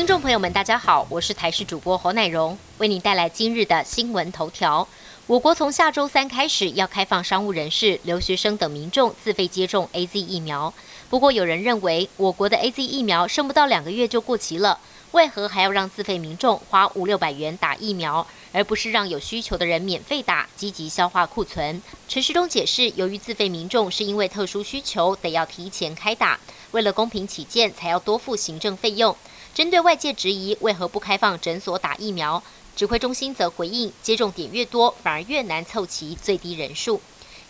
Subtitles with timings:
[0.00, 4.88] 听众朋友们，大家好，我是台视主播侯乃荣，为您带来今日的新闻头条。
[5.26, 10.72] 我国从下周三开始要开放商务人士、留学生等民众自费接种 A Z 疫苗。
[11.10, 14.78] 不过，有人认为我国的 A Z 疫苗剩不到两个月就过期了，
[15.10, 21.82] 为何还要让自费民众花五六百元打疫苗，而不是让有需求的人免费打，积极消化库存？
[22.08, 26.40] 陈世忠解释，由于自费民众是因为特殊需求得要提前开打，
[26.70, 29.14] 为了公平起见，才要多付行政费用。
[29.52, 32.42] 针对外界质疑为何不开放诊所打疫苗？
[32.76, 37.00] 指挥中心则回应，接种点越多，反而越难凑齐最低人数。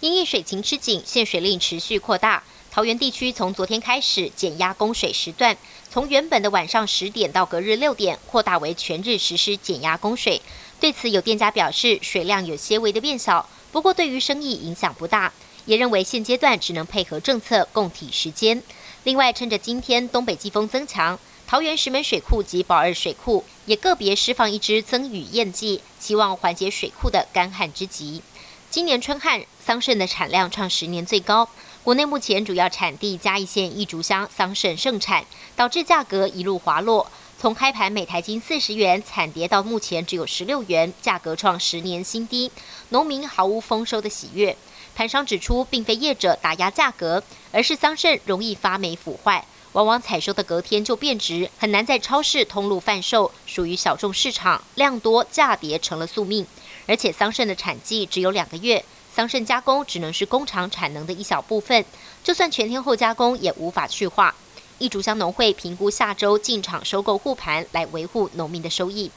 [0.00, 2.42] 因应水情吃紧，限水令持续扩大。
[2.70, 5.56] 桃园地区从昨天开始减压供水时段，
[5.90, 10.40] 从原本的晚上十点到隔日六点，扩大为全日实施减压供水。
[10.80, 15.30] 对此，有店家表示，水量有些微的变小，不过对于生意影响不大，
[15.66, 18.60] 也认为现阶段只能配合政策，供体时间。
[19.04, 21.18] 另外，趁着今天东北季风增强。
[21.52, 28.22] 桃园石门水库及宝二水库也个别释放一支增雨验剂，期望缓解水库的干旱之急。
[28.70, 31.46] 今年春旱，桑葚的产量创十年最高。
[31.84, 37.06] 国内目前主要产地嘉义县一竹乡桑葚盛产，导致价格一路滑落，
[37.38, 42.50] 从开盘每台斤四十元惨跌到目前只有十六元，价格创十年新低。
[42.88, 44.56] 农民毫无丰收的喜悦。
[44.94, 49.44] 盘商指出，并非业者打压价格，而是桑葚容易发霉腐坏。
[49.72, 56.46] 往往采收的隔天就变质，很难在超市通路贩售，属于小众市场，量多价跌成了宿命。
[56.86, 61.82] 而且桑葚的产季只有两个月，桑葚加工只能是工厂产能的一小部分，
[62.22, 64.34] 就算全天候加工也无法去化。
[64.78, 69.10] 一竹乡农会评估下周进场收购护盘，来维护农民的收益。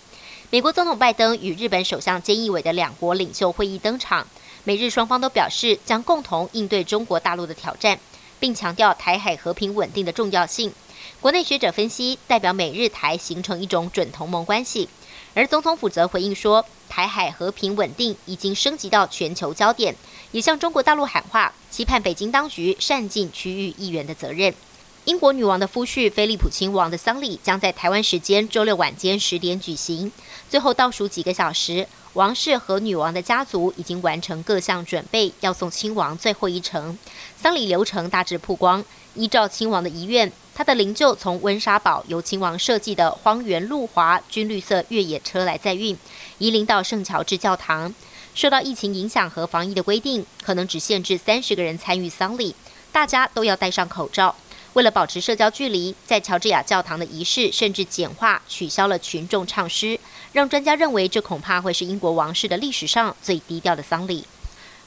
[0.51, 4.25] 美国总统拜登与日本首相菅义伟的两国领袖会议登场，
[4.63, 7.99] 美日双方都表示将共同应对中国大陆的挑战。
[8.39, 10.71] 并强调台海和平稳定的重要性。
[11.21, 14.89] 国内学者分析，代表美日台形成一种准同盟关系。
[15.33, 19.95] 而总统府则回应说，台海和平稳定已经升级到全球焦点，
[20.31, 24.53] 也向中国大陆喊话，期盼北京当局善尽区域议员的责任。
[25.03, 30.11] 英国女王的夫婿菲利普亲王的丧礼将在台湾时间周六晚间十点举行。
[30.49, 36.97] 最后倒数几个小时，王室和女王的家族已经完成各项准备，要送亲王最后一程。
[37.35, 38.81] 丧礼流程大致曝光，
[39.15, 45.97] 依照亲王的遗愿，他的灵柩从温莎堡由亲王设计的荒原路华军绿色越野车来载运，
[46.37, 47.93] 移灵到圣乔治教堂。
[48.33, 52.55] 受到疫情影响和防疫的规定，可能只限制三十个人参与丧礼，
[52.93, 54.33] 大家都要戴上口罩。
[54.75, 59.97] 为了保持社交距离，在乔治亚教堂的仪式甚至简化，取消了群众唱诗，
[60.33, 64.25] 让专家认为这恐怕会是英国王室的历史上最低调的丧礼。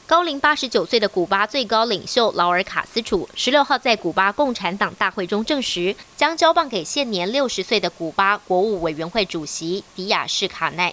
[0.06, 10.92] 高龄八十九岁的古巴最高领袖劳尔·卡斯楚，十六号在古巴共产党大会中证实，将交棒给现年六十岁的古巴国务委员会主席迪亚士卡奈。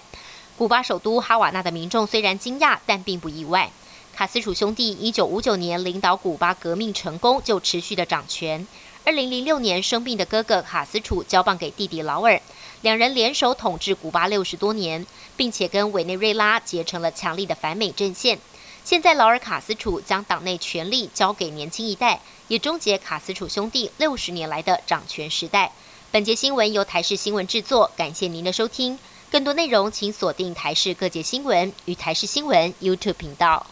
[0.56, 3.70] 古巴首都哈瓦那的民众虽然惊讶，但并不意外。
[4.16, 8.66] 卡斯楚兄弟一九五九年领导古巴革命成功，就持续的掌权。
[9.04, 12.40] 二零零六年生病的哥哥卡斯楚交棒给弟弟劳尔，
[12.80, 15.06] 两人联手统治古巴六十多年，
[15.36, 18.38] 并且跟委内瑞拉结成了强力的反美阵线。
[18.86, 25.70] 现在劳尔卡斯楚将党内权力交给年轻一代，也终结卡斯楚兄弟六十年来的掌权时代。
[26.10, 28.98] 本节新闻由台视新闻制作，感谢您的收听。
[29.30, 33.66] 更多内容请锁定台视各界新闻与台视新闻 YouTube 频道。